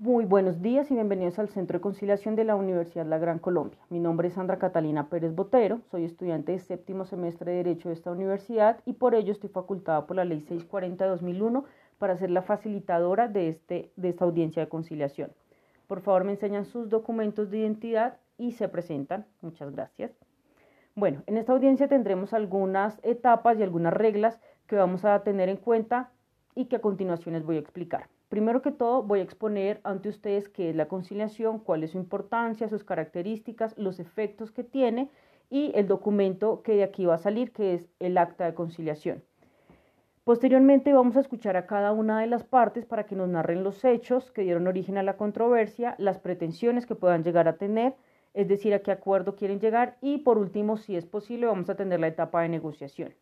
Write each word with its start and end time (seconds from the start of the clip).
Muy 0.00 0.26
buenos 0.26 0.62
días 0.62 0.88
y 0.92 0.94
bienvenidos 0.94 1.40
al 1.40 1.48
Centro 1.48 1.78
de 1.78 1.82
Conciliación 1.82 2.36
de 2.36 2.44
la 2.44 2.54
Universidad 2.54 3.04
La 3.04 3.18
Gran 3.18 3.40
Colombia. 3.40 3.80
Mi 3.90 3.98
nombre 3.98 4.28
es 4.28 4.34
Sandra 4.34 4.56
Catalina 4.56 5.08
Pérez 5.08 5.34
Botero, 5.34 5.80
soy 5.90 6.04
estudiante 6.04 6.52
de 6.52 6.60
séptimo 6.60 7.04
semestre 7.04 7.50
de 7.50 7.56
Derecho 7.56 7.88
de 7.88 7.96
esta 7.96 8.12
universidad 8.12 8.78
y 8.86 8.92
por 8.92 9.16
ello 9.16 9.32
estoy 9.32 9.50
facultada 9.50 10.06
por 10.06 10.14
la 10.14 10.24
Ley 10.24 10.38
640 10.38 11.02
de 11.02 11.10
2001 11.10 11.64
para 11.98 12.16
ser 12.16 12.30
la 12.30 12.42
facilitadora 12.42 13.26
de, 13.26 13.48
este, 13.48 13.90
de 13.96 14.10
esta 14.10 14.24
audiencia 14.24 14.62
de 14.62 14.68
conciliación. 14.68 15.32
Por 15.88 16.00
favor, 16.00 16.22
me 16.22 16.30
enseñan 16.30 16.64
sus 16.64 16.88
documentos 16.88 17.50
de 17.50 17.58
identidad 17.58 18.18
y 18.36 18.52
se 18.52 18.68
presentan. 18.68 19.26
Muchas 19.40 19.72
gracias. 19.72 20.12
Bueno, 20.94 21.24
en 21.26 21.38
esta 21.38 21.54
audiencia 21.54 21.88
tendremos 21.88 22.32
algunas 22.34 23.00
etapas 23.02 23.58
y 23.58 23.64
algunas 23.64 23.94
reglas 23.94 24.40
que 24.68 24.76
vamos 24.76 25.04
a 25.04 25.24
tener 25.24 25.48
en 25.48 25.56
cuenta 25.56 26.12
y 26.54 26.66
que 26.66 26.76
a 26.76 26.80
continuación 26.80 27.34
les 27.34 27.44
voy 27.44 27.56
a 27.56 27.60
explicar. 27.60 28.06
Primero 28.28 28.60
que 28.60 28.72
todo, 28.72 29.02
voy 29.02 29.20
a 29.20 29.22
exponer 29.22 29.80
ante 29.84 30.10
ustedes 30.10 30.50
qué 30.50 30.68
es 30.68 30.76
la 30.76 30.86
conciliación, 30.86 31.58
cuál 31.58 31.82
es 31.82 31.92
su 31.92 31.98
importancia, 31.98 32.68
sus 32.68 32.84
características, 32.84 33.76
los 33.78 34.00
efectos 34.00 34.50
que 34.50 34.64
tiene 34.64 35.08
y 35.48 35.72
el 35.74 35.88
documento 35.88 36.62
que 36.62 36.74
de 36.74 36.82
aquí 36.84 37.06
va 37.06 37.14
a 37.14 37.18
salir, 37.18 37.52
que 37.52 37.72
es 37.72 37.88
el 38.00 38.18
acta 38.18 38.44
de 38.44 38.54
conciliación. 38.54 39.22
Posteriormente 40.24 40.92
vamos 40.92 41.16
a 41.16 41.20
escuchar 41.20 41.56
a 41.56 41.66
cada 41.66 41.92
una 41.92 42.20
de 42.20 42.26
las 42.26 42.44
partes 42.44 42.84
para 42.84 43.06
que 43.06 43.16
nos 43.16 43.30
narren 43.30 43.64
los 43.64 43.82
hechos 43.82 44.30
que 44.30 44.42
dieron 44.42 44.66
origen 44.66 44.98
a 44.98 45.02
la 45.02 45.16
controversia, 45.16 45.94
las 45.96 46.18
pretensiones 46.18 46.84
que 46.84 46.94
puedan 46.94 47.24
llegar 47.24 47.48
a 47.48 47.56
tener, 47.56 47.94
es 48.34 48.46
decir, 48.46 48.74
a 48.74 48.80
qué 48.80 48.90
acuerdo 48.90 49.36
quieren 49.36 49.58
llegar 49.58 49.96
y 50.02 50.18
por 50.18 50.36
último, 50.36 50.76
si 50.76 50.96
es 50.96 51.06
posible, 51.06 51.46
vamos 51.46 51.70
a 51.70 51.76
tener 51.76 51.98
la 51.98 52.08
etapa 52.08 52.42
de 52.42 52.50
negociación. 52.50 53.14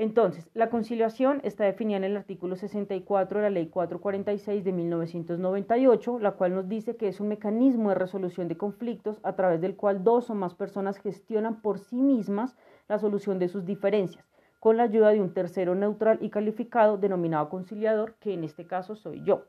Entonces, 0.00 0.48
la 0.54 0.70
conciliación 0.70 1.40
está 1.42 1.64
definida 1.64 1.96
en 1.96 2.04
el 2.04 2.16
artículo 2.16 2.54
64 2.54 3.40
de 3.40 3.42
la 3.42 3.50
Ley 3.50 3.66
446 3.66 4.62
de 4.62 4.72
1998, 4.72 6.20
la 6.20 6.30
cual 6.30 6.54
nos 6.54 6.68
dice 6.68 6.94
que 6.94 7.08
es 7.08 7.18
un 7.18 7.26
mecanismo 7.26 7.88
de 7.88 7.96
resolución 7.96 8.46
de 8.46 8.56
conflictos 8.56 9.18
a 9.24 9.32
través 9.34 9.60
del 9.60 9.74
cual 9.74 10.04
dos 10.04 10.30
o 10.30 10.36
más 10.36 10.54
personas 10.54 10.98
gestionan 10.98 11.60
por 11.62 11.80
sí 11.80 12.00
mismas 12.00 12.56
la 12.86 13.00
solución 13.00 13.40
de 13.40 13.48
sus 13.48 13.64
diferencias, 13.64 14.24
con 14.60 14.76
la 14.76 14.84
ayuda 14.84 15.10
de 15.10 15.20
un 15.20 15.34
tercero 15.34 15.74
neutral 15.74 16.18
y 16.20 16.30
calificado 16.30 16.96
denominado 16.96 17.48
conciliador, 17.48 18.14
que 18.20 18.34
en 18.34 18.44
este 18.44 18.68
caso 18.68 18.94
soy 18.94 19.24
yo. 19.24 19.46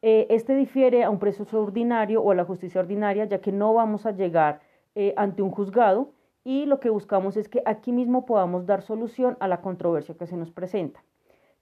Eh, 0.00 0.28
este 0.30 0.54
difiere 0.54 1.02
a 1.02 1.10
un 1.10 1.18
proceso 1.18 1.60
ordinario 1.60 2.22
o 2.22 2.30
a 2.30 2.36
la 2.36 2.44
justicia 2.44 2.80
ordinaria, 2.80 3.24
ya 3.24 3.40
que 3.40 3.50
no 3.50 3.74
vamos 3.74 4.06
a 4.06 4.12
llegar 4.12 4.60
eh, 4.94 5.12
ante 5.16 5.42
un 5.42 5.50
juzgado, 5.50 6.12
y 6.46 6.64
lo 6.64 6.78
que 6.78 6.90
buscamos 6.90 7.36
es 7.36 7.48
que 7.48 7.60
aquí 7.66 7.90
mismo 7.90 8.24
podamos 8.24 8.66
dar 8.66 8.80
solución 8.80 9.36
a 9.40 9.48
la 9.48 9.60
controversia 9.60 10.14
que 10.16 10.28
se 10.28 10.36
nos 10.36 10.52
presenta. 10.52 11.02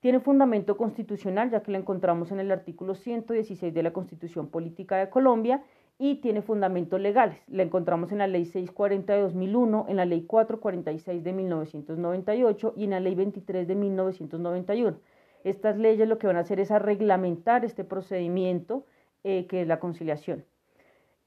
Tiene 0.00 0.20
fundamento 0.20 0.76
constitucional, 0.76 1.50
ya 1.50 1.62
que 1.62 1.72
la 1.72 1.78
encontramos 1.78 2.30
en 2.32 2.38
el 2.38 2.50
artículo 2.50 2.94
116 2.94 3.72
de 3.72 3.82
la 3.82 3.94
Constitución 3.94 4.48
Política 4.48 4.98
de 4.98 5.08
Colombia, 5.08 5.64
y 5.96 6.16
tiene 6.16 6.42
fundamentos 6.42 7.00
legales. 7.00 7.38
La 7.46 7.62
encontramos 7.62 8.12
en 8.12 8.18
la 8.18 8.26
Ley 8.26 8.44
640 8.44 9.14
de 9.14 9.22
2001, 9.22 9.86
en 9.88 9.96
la 9.96 10.04
Ley 10.04 10.26
446 10.26 11.24
de 11.24 11.32
1998 11.32 12.74
y 12.76 12.84
en 12.84 12.90
la 12.90 13.00
Ley 13.00 13.14
23 13.14 13.66
de 13.66 13.74
1991. 13.74 14.98
Estas 15.44 15.78
leyes 15.78 16.06
lo 16.06 16.18
que 16.18 16.26
van 16.26 16.36
a 16.36 16.40
hacer 16.40 16.60
es 16.60 16.70
a 16.70 16.78
reglamentar 16.78 17.64
este 17.64 17.84
procedimiento 17.84 18.84
eh, 19.22 19.46
que 19.46 19.62
es 19.62 19.66
la 19.66 19.80
conciliación. 19.80 20.44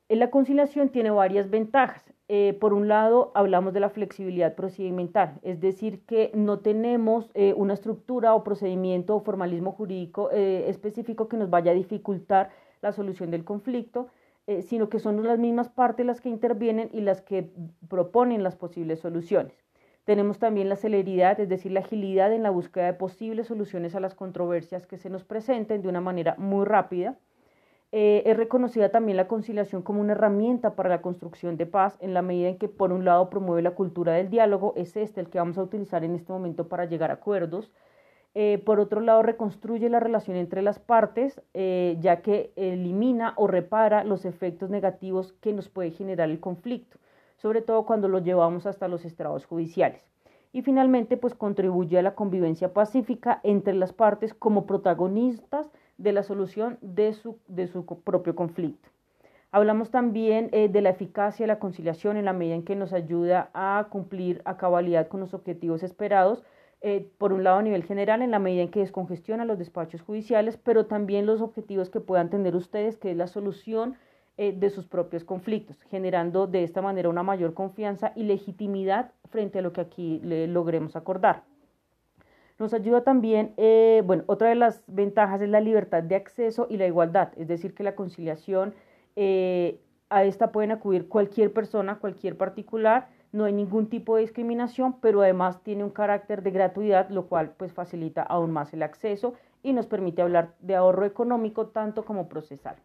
La 0.10 0.30
conciliación 0.32 0.88
tiene 0.90 1.12
varias 1.12 1.50
ventajas. 1.50 2.14
Eh, 2.30 2.58
por 2.60 2.74
un 2.74 2.88
lado, 2.88 3.32
hablamos 3.36 3.74
de 3.74 3.82
la 3.82 3.90
flexibilidad 3.90 4.56
procedimental, 4.56 5.40
es 5.44 5.60
decir, 5.60 6.02
que 6.06 6.32
no 6.34 6.60
tenemos 6.60 7.30
eh, 7.34 7.54
una 7.56 7.74
estructura 7.74 8.34
o 8.34 8.44
procedimiento 8.44 9.16
o 9.16 9.20
formalismo 9.20 9.74
jurídico 9.74 10.30
eh, 10.32 10.66
específico 10.70 11.28
que 11.28 11.38
nos 11.38 11.50
vaya 11.50 11.72
a 11.72 11.76
dificultar 11.76 12.52
la 12.82 12.92
solución 12.94 13.32
del 13.32 13.44
conflicto, 13.44 14.08
sino 14.62 14.88
que 14.88 15.00
son 15.00 15.22
las 15.26 15.40
mismas 15.40 15.68
partes 15.68 16.06
las 16.06 16.22
que 16.22 16.30
intervienen 16.30 16.90
y 16.94 17.02
las 17.02 17.22
que 17.22 17.50
proponen 17.90 18.44
las 18.44 18.56
posibles 18.56 19.02
soluciones. 19.02 19.54
Tenemos 20.06 20.40
también 20.40 20.70
la 20.70 20.78
celeridad, 20.78 21.38
es 21.42 21.50
decir, 21.50 21.74
la 21.74 21.82
agilidad 21.82 22.32
en 22.32 22.44
la 22.44 22.50
búsqueda 22.50 22.86
de 22.86 22.94
posibles 22.94 23.48
soluciones 23.48 23.94
a 23.94 24.00
las 24.00 24.16
controversias 24.16 24.88
que 24.88 24.98
se 24.98 25.10
nos 25.10 25.26
presenten 25.26 25.82
de 25.82 25.90
una 25.90 26.00
manera 26.00 26.36
muy 26.38 26.66
rápida. 26.66 27.18
Eh, 27.94 28.24
es 28.26 28.36
reconocida 28.36 28.90
también 28.90 29.16
la 29.16 29.30
conciliación 29.30 29.82
como 29.82 30.02
una 30.02 30.12
herramienta 30.12 30.76
para 30.76 30.90
la 30.90 31.02
construcción 31.02 31.56
de 31.56 31.66
paz 31.66 31.98
en 32.02 32.14
la 32.14 32.22
medida 32.22 32.50
en 32.50 32.58
que 32.58 32.68
por 32.68 32.92
un 32.92 33.06
lado 33.06 33.30
promueve 33.30 33.62
la 33.62 33.76
cultura 33.76 34.14
del 34.14 34.30
diálogo, 34.30 34.74
es 34.76 34.98
este 34.98 35.22
el 35.22 35.30
que 35.30 35.40
vamos 35.40 35.58
a 35.58 35.64
utilizar 35.64 36.04
en 36.04 36.14
este 36.16 36.34
momento 36.34 36.68
para 36.68 36.86
llegar 36.86 37.12
a 37.12 37.16
acuerdos. 37.16 37.72
Eh, 38.36 38.62
por 38.66 38.80
otro 38.80 39.02
lado, 39.02 39.24
reconstruye 39.24 39.90
la 39.90 40.00
relación 40.02 40.38
entre 40.38 40.62
las 40.62 40.80
partes, 40.80 41.42
eh, 41.54 41.98
ya 42.02 42.22
que 42.22 42.52
elimina 42.56 43.34
o 43.38 43.48
repara 43.48 44.04
los 44.04 44.26
efectos 44.26 44.70
negativos 44.70 45.34
que 45.42 45.54
nos 45.54 45.70
puede 45.70 45.92
generar 45.92 46.30
el 46.30 46.40
conflicto, 46.40 47.00
sobre 47.38 47.62
todo 47.62 47.86
cuando 47.86 48.10
lo 48.10 48.20
llevamos 48.20 48.66
hasta 48.66 48.88
los 48.88 49.06
estrados 49.06 49.46
judiciales. 49.46 50.04
Y 50.58 50.64
finalmente, 50.64 51.18
pues 51.18 51.36
contribuye 51.36 52.00
a 52.00 52.02
la 52.02 52.16
convivencia 52.16 52.74
pacífica 52.74 53.40
entre 53.44 53.76
las 53.76 53.94
partes 53.94 54.34
como 54.34 54.66
protagonistas 54.66 55.70
de 56.00 56.12
la 56.12 56.24
solución 56.24 56.80
de 56.82 57.14
su, 57.14 57.38
de 57.48 57.68
su 57.68 57.86
propio 57.86 58.36
conflicto. 58.36 58.90
Hablamos 59.52 59.92
también 59.92 60.50
eh, 60.54 60.68
de 60.68 60.82
la 60.82 60.90
eficacia 60.90 61.44
de 61.44 61.54
la 61.54 61.60
conciliación 61.60 62.18
en 62.18 62.26
la 62.26 62.34
medida 62.34 62.56
en 62.56 62.64
que 62.64 62.76
nos 62.76 62.92
ayuda 62.92 63.52
a 63.54 63.86
cumplir 63.92 64.42
a 64.46 64.58
cabalidad 64.58 65.08
con 65.10 65.20
los 65.20 65.36
objetivos 65.36 65.84
esperados, 65.84 66.44
eh, 66.82 67.08
por 67.20 67.34
un 67.34 67.44
lado 67.44 67.60
a 67.60 67.62
nivel 67.62 67.84
general, 67.84 68.24
en 68.24 68.32
la 68.32 68.40
medida 68.40 68.64
en 68.64 68.72
que 68.72 68.80
descongestiona 68.80 69.46
los 69.46 69.60
despachos 69.60 70.02
judiciales, 70.02 70.58
pero 70.58 70.88
también 70.88 71.28
los 71.28 71.40
objetivos 71.40 71.92
que 71.92 72.00
puedan 72.00 72.32
tener 72.32 72.56
ustedes, 72.56 72.98
que 72.98 73.12
es 73.12 73.18
la 73.18 73.28
solución 73.28 73.94
eh, 74.38 74.54
de 74.56 74.70
sus 74.70 74.86
propios 74.88 75.24
conflictos, 75.24 75.82
generando 75.84 76.46
de 76.46 76.64
esta 76.64 76.82
manera 76.82 77.10
una 77.10 77.24
mayor 77.24 77.54
confianza 77.54 78.12
y 78.16 78.24
legitimidad 78.24 79.12
frente 79.30 79.60
a 79.60 79.62
lo 79.62 79.74
que 79.74 79.82
aquí 79.82 80.22
logremos 80.24 80.96
acordar. 80.96 81.44
Nos 82.60 82.74
ayuda 82.74 83.04
también, 83.04 83.54
eh, 83.58 84.02
bueno, 84.06 84.24
otra 84.28 84.50
de 84.50 84.56
las 84.56 84.84
ventajas 84.88 85.42
es 85.42 85.50
la 85.50 85.60
libertad 85.60 86.04
de 86.04 86.16
acceso 86.16 86.68
y 86.70 86.78
la 86.78 86.88
igualdad, 86.88 87.30
es 87.36 87.48
decir, 87.48 87.74
que 87.74 87.84
la 87.84 87.96
conciliación, 87.96 88.74
eh, 89.16 89.80
a 90.10 90.24
esta 90.24 90.52
pueden 90.52 90.72
acudir 90.72 91.08
cualquier 91.08 91.54
persona, 91.54 92.00
cualquier 92.00 92.38
particular, 92.38 93.10
no 93.32 93.46
hay 93.46 93.54
ningún 93.54 93.90
tipo 93.90 94.16
de 94.16 94.22
discriminación, 94.22 95.00
pero 95.02 95.22
además 95.22 95.62
tiene 95.64 95.84
un 95.84 95.90
carácter 95.90 96.42
de 96.42 96.52
gratuidad, 96.52 97.10
lo 97.10 97.28
cual 97.28 97.54
pues 97.58 97.74
facilita 97.74 98.24
aún 98.24 98.52
más 98.52 98.74
el 98.74 98.84
acceso 98.84 99.34
y 99.62 99.74
nos 99.74 99.86
permite 99.86 100.22
hablar 100.22 100.54
de 100.60 100.76
ahorro 100.76 101.06
económico 101.06 101.68
tanto 101.68 102.06
como 102.06 102.30
procesal. 102.30 102.78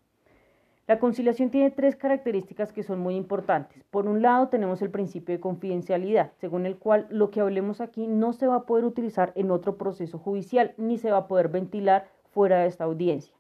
La 0.88 0.98
conciliación 0.98 1.50
tiene 1.50 1.70
tres 1.70 1.94
características 1.94 2.72
que 2.72 2.82
son 2.82 2.98
muy 2.98 3.14
importantes. 3.14 3.84
Por 3.90 4.08
un 4.08 4.20
lado, 4.20 4.48
tenemos 4.48 4.82
el 4.82 4.90
principio 4.90 5.32
de 5.32 5.40
confidencialidad, 5.40 6.32
según 6.40 6.66
el 6.66 6.76
cual 6.76 7.06
lo 7.08 7.30
que 7.30 7.40
hablemos 7.40 7.80
aquí 7.80 8.08
no 8.08 8.32
se 8.32 8.48
va 8.48 8.56
a 8.56 8.66
poder 8.66 8.84
utilizar 8.84 9.32
en 9.36 9.52
otro 9.52 9.78
proceso 9.78 10.18
judicial 10.18 10.74
ni 10.76 10.98
se 10.98 11.12
va 11.12 11.18
a 11.18 11.28
poder 11.28 11.48
ventilar 11.48 12.08
fuera 12.32 12.58
de 12.58 12.66
esta 12.66 12.82
audiencia. 12.82 13.32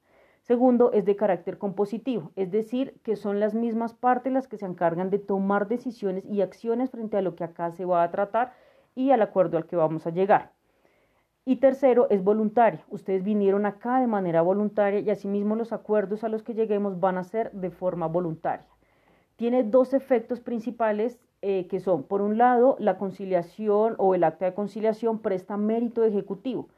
Segundo, 0.42 0.92
es 0.92 1.04
de 1.04 1.16
carácter 1.16 1.58
compositivo, 1.58 2.30
es 2.36 2.52
decir, 2.52 2.94
que 3.02 3.16
son 3.16 3.40
las 3.40 3.54
mismas 3.54 3.92
partes 3.92 4.32
las 4.32 4.46
que 4.46 4.56
se 4.56 4.66
encargan 4.66 5.10
de 5.10 5.18
tomar 5.18 5.66
decisiones 5.66 6.24
y 6.26 6.42
acciones 6.42 6.90
frente 6.90 7.16
a 7.16 7.22
lo 7.22 7.34
que 7.34 7.44
acá 7.44 7.72
se 7.72 7.84
va 7.84 8.04
a 8.04 8.10
tratar 8.12 8.52
y 8.94 9.10
al 9.10 9.22
acuerdo 9.22 9.56
al 9.56 9.66
que 9.66 9.76
vamos 9.76 10.06
a 10.06 10.10
llegar. 10.10 10.52
Y 11.44 11.56
tercero, 11.56 12.06
es 12.08 12.22
voluntaria. 12.22 12.84
Ustedes 12.88 13.24
vinieron 13.24 13.66
acá 13.66 13.98
de 13.98 14.06
manera 14.06 14.42
voluntaria 14.42 15.00
y 15.00 15.10
asimismo 15.10 15.56
los 15.56 15.72
acuerdos 15.72 16.22
a 16.22 16.28
los 16.28 16.44
que 16.44 16.54
lleguemos 16.54 17.00
van 17.00 17.18
a 17.18 17.24
ser 17.24 17.50
de 17.50 17.70
forma 17.70 18.06
voluntaria. 18.06 18.66
Tiene 19.34 19.64
dos 19.64 19.92
efectos 19.92 20.38
principales 20.38 21.18
eh, 21.40 21.66
que 21.66 21.80
son, 21.80 22.04
por 22.04 22.22
un 22.22 22.38
lado, 22.38 22.76
la 22.78 22.96
conciliación 22.96 23.96
o 23.98 24.14
el 24.14 24.22
acta 24.22 24.44
de 24.44 24.54
conciliación 24.54 25.18
presta 25.18 25.56
mérito 25.56 26.04
ejecutivo. 26.04 26.68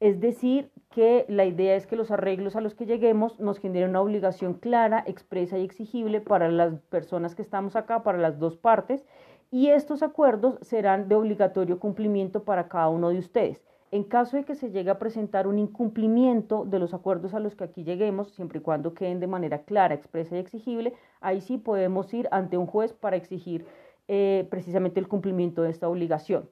Es 0.00 0.20
decir, 0.20 0.70
que 0.88 1.26
la 1.28 1.44
idea 1.44 1.76
es 1.76 1.86
que 1.86 1.96
los 1.96 2.10
arreglos 2.10 2.56
a 2.56 2.62
los 2.62 2.74
que 2.74 2.86
lleguemos 2.86 3.38
nos 3.40 3.58
generen 3.58 3.90
una 3.90 4.00
obligación 4.00 4.54
clara, 4.54 5.04
expresa 5.06 5.58
y 5.58 5.64
exigible 5.64 6.22
para 6.22 6.48
las 6.48 6.80
personas 6.88 7.34
que 7.34 7.42
estamos 7.42 7.76
acá, 7.76 8.02
para 8.02 8.16
las 8.16 8.38
dos 8.38 8.56
partes, 8.56 9.04
y 9.50 9.68
estos 9.68 10.02
acuerdos 10.02 10.58
serán 10.62 11.08
de 11.08 11.14
obligatorio 11.14 11.78
cumplimiento 11.78 12.44
para 12.44 12.68
cada 12.68 12.88
uno 12.88 13.10
de 13.10 13.18
ustedes. 13.18 13.62
En 13.94 14.02
caso 14.02 14.36
de 14.36 14.42
que 14.42 14.56
se 14.56 14.72
llegue 14.72 14.90
a 14.90 14.98
presentar 14.98 15.46
un 15.46 15.56
incumplimiento 15.56 16.64
de 16.64 16.80
los 16.80 16.94
acuerdos 16.94 17.32
a 17.32 17.38
los 17.38 17.54
que 17.54 17.62
aquí 17.62 17.84
lleguemos, 17.84 18.32
siempre 18.32 18.58
y 18.58 18.60
cuando 18.60 18.92
queden 18.92 19.20
de 19.20 19.28
manera 19.28 19.62
clara, 19.62 19.94
expresa 19.94 20.34
y 20.34 20.40
exigible, 20.40 20.94
ahí 21.20 21.40
sí 21.40 21.58
podemos 21.58 22.12
ir 22.12 22.26
ante 22.32 22.56
un 22.56 22.66
juez 22.66 22.92
para 22.92 23.14
exigir 23.14 23.66
eh, 24.08 24.48
precisamente 24.50 24.98
el 24.98 25.06
cumplimiento 25.06 25.62
de 25.62 25.70
esta 25.70 25.88
obligación. 25.88 26.50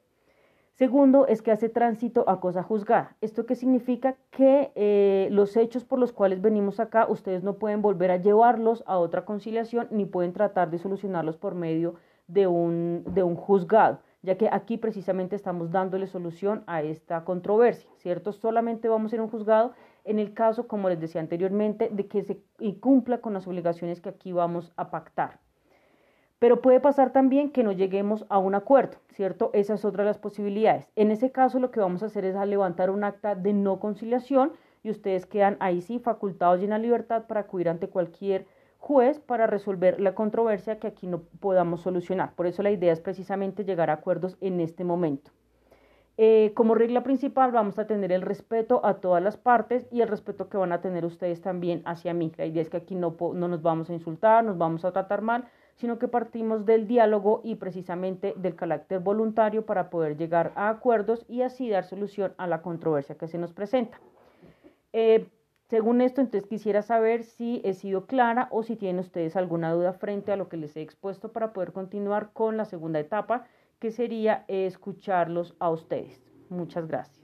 Segundo, 0.71 1.27
es 1.27 1.41
que 1.41 1.51
hace 1.51 1.67
tránsito 1.67 2.23
a 2.29 2.39
cosa 2.39 2.63
juzgada. 2.63 3.17
¿Esto 3.19 3.45
qué 3.45 3.55
significa? 3.55 4.15
Que 4.31 4.71
eh, 4.75 5.27
los 5.29 5.57
hechos 5.57 5.83
por 5.83 5.99
los 5.99 6.13
cuales 6.13 6.41
venimos 6.41 6.79
acá, 6.79 7.07
ustedes 7.09 7.43
no 7.43 7.55
pueden 7.55 7.81
volver 7.81 8.11
a 8.11 8.21
llevarlos 8.21 8.85
a 8.87 8.97
otra 8.97 9.25
conciliación 9.25 9.89
ni 9.91 10.05
pueden 10.05 10.31
tratar 10.31 10.71
de 10.71 10.77
solucionarlos 10.77 11.35
por 11.35 11.55
medio 11.55 11.95
de 12.27 12.47
un, 12.47 13.03
de 13.05 13.21
un 13.21 13.35
juzgado 13.35 13.99
ya 14.23 14.37
que 14.37 14.49
aquí 14.51 14.77
precisamente 14.77 15.35
estamos 15.35 15.71
dándole 15.71 16.07
solución 16.07 16.63
a 16.65 16.81
esta 16.81 17.23
controversia, 17.25 17.89
¿cierto? 17.97 18.31
Solamente 18.31 18.87
vamos 18.87 19.11
a 19.11 19.15
ir 19.17 19.19
a 19.19 19.23
un 19.23 19.29
juzgado 19.29 19.73
en 20.05 20.17
el 20.17 20.33
caso, 20.33 20.67
como 20.67 20.89
les 20.89 20.99
decía 20.99 21.21
anteriormente, 21.21 21.89
de 21.91 22.07
que 22.07 22.23
se 22.23 22.41
cumpla 22.79 23.19
con 23.19 23.33
las 23.33 23.47
obligaciones 23.47 24.01
que 24.01 24.09
aquí 24.09 24.31
vamos 24.31 24.71
a 24.77 24.89
pactar. 24.89 25.39
Pero 26.39 26.61
puede 26.61 26.79
pasar 26.79 27.11
también 27.13 27.51
que 27.51 27.63
no 27.63 27.71
lleguemos 27.71 28.25
a 28.29 28.37
un 28.37 28.55
acuerdo, 28.55 28.97
¿cierto? 29.13 29.49
Esa 29.53 29.75
es 29.75 29.85
otra 29.85 30.03
de 30.03 30.09
las 30.09 30.17
posibilidades. 30.17 30.89
En 30.95 31.11
ese 31.11 31.31
caso, 31.31 31.59
lo 31.59 31.71
que 31.71 31.79
vamos 31.79 32.03
a 32.03 32.07
hacer 32.07 32.25
es 32.25 32.35
levantar 32.47 32.89
un 32.89 33.03
acta 33.03 33.35
de 33.35 33.53
no 33.53 33.79
conciliación 33.79 34.53
y 34.83 34.89
ustedes 34.89 35.25
quedan 35.25 35.55
ahí 35.59 35.81
sí 35.81 35.99
facultados 35.99 36.59
y 36.61 36.65
en 36.65 36.71
la 36.71 36.79
libertad 36.79 37.27
para 37.27 37.41
acudir 37.41 37.69
ante 37.69 37.87
cualquier 37.87 38.45
juez 38.83 39.17
para 39.17 39.47
resolver 39.47 40.01
la 40.01 40.13
controversia 40.13 40.77
que 40.77 40.87
aquí 40.87 41.07
no 41.07 41.21
podamos 41.39 41.79
solucionar. 41.79 42.33
Por 42.35 42.47
eso 42.47 42.61
la 42.63 42.69
idea 42.69 42.91
es 42.91 42.99
precisamente 42.99 43.63
llegar 43.63 43.89
a 43.89 43.93
acuerdos 43.93 44.35
en 44.41 44.59
este 44.59 44.83
momento. 44.83 45.31
Eh, 46.17 46.51
como 46.53 46.75
regla 46.75 47.01
principal 47.01 47.53
vamos 47.53 47.79
a 47.79 47.87
tener 47.87 48.11
el 48.11 48.21
respeto 48.21 48.85
a 48.85 48.95
todas 48.95 49.23
las 49.23 49.37
partes 49.37 49.87
y 49.89 50.01
el 50.01 50.09
respeto 50.09 50.49
que 50.49 50.57
van 50.57 50.73
a 50.73 50.81
tener 50.81 51.05
ustedes 51.05 51.41
también 51.41 51.81
hacia 51.85 52.13
mí. 52.13 52.33
La 52.37 52.45
idea 52.45 52.61
es 52.61 52.69
que 52.69 52.75
aquí 52.75 52.93
no, 52.93 53.15
no 53.33 53.47
nos 53.47 53.61
vamos 53.61 53.89
a 53.89 53.93
insultar, 53.93 54.43
nos 54.43 54.57
vamos 54.57 54.83
a 54.83 54.91
tratar 54.91 55.21
mal, 55.21 55.45
sino 55.75 55.97
que 55.97 56.09
partimos 56.09 56.65
del 56.65 56.85
diálogo 56.85 57.39
y 57.41 57.55
precisamente 57.55 58.33
del 58.35 58.55
carácter 58.55 58.99
voluntario 58.99 59.65
para 59.65 59.89
poder 59.89 60.17
llegar 60.17 60.51
a 60.55 60.67
acuerdos 60.67 61.25
y 61.29 61.43
así 61.43 61.69
dar 61.69 61.85
solución 61.85 62.33
a 62.37 62.47
la 62.47 62.61
controversia 62.61 63.15
que 63.15 63.29
se 63.29 63.37
nos 63.37 63.53
presenta. 63.53 63.97
Eh, 64.91 65.29
según 65.69 66.01
esto, 66.01 66.21
entonces 66.21 66.47
quisiera 66.47 66.81
saber 66.81 67.23
si 67.23 67.61
he 67.63 67.73
sido 67.73 68.05
clara 68.05 68.47
o 68.51 68.63
si 68.63 68.75
tienen 68.75 68.99
ustedes 68.99 69.35
alguna 69.35 69.71
duda 69.71 69.93
frente 69.93 70.31
a 70.31 70.35
lo 70.35 70.49
que 70.49 70.57
les 70.57 70.75
he 70.75 70.81
expuesto 70.81 71.31
para 71.31 71.53
poder 71.53 71.71
continuar 71.71 72.31
con 72.33 72.57
la 72.57 72.65
segunda 72.65 72.99
etapa 72.99 73.45
que 73.79 73.91
sería 73.91 74.45
escucharlos 74.47 75.55
a 75.59 75.69
ustedes. 75.69 76.21
Muchas 76.49 76.87
gracias. 76.87 77.22